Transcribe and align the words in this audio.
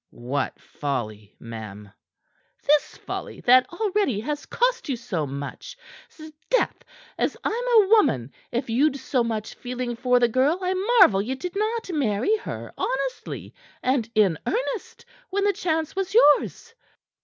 "What 0.33 0.59
folly, 0.59 1.35
ma'am?" 1.39 1.91
"This 2.65 2.97
folly 2.97 3.41
that 3.41 3.69
already 3.71 4.19
has 4.21 4.47
cost 4.47 4.89
you 4.89 4.95
so 4.95 5.27
much. 5.27 5.77
'Sdeath! 6.09 6.81
As 7.19 7.37
I'm 7.43 7.53
a 7.83 7.87
woman, 7.87 8.31
if 8.51 8.67
you'd 8.67 8.95
so 8.97 9.23
much 9.23 9.53
feeling 9.53 9.95
for 9.95 10.19
the 10.19 10.27
girl, 10.27 10.57
I 10.59 10.73
marvel 11.01 11.21
ye 11.21 11.35
did 11.35 11.55
not 11.55 11.91
marry 11.91 12.35
her 12.37 12.73
honestly 12.79 13.53
and 13.83 14.09
in 14.15 14.39
earnest 14.47 15.05
when 15.29 15.43
the 15.43 15.53
chance 15.53 15.95
was 15.95 16.15
yours." 16.15 16.73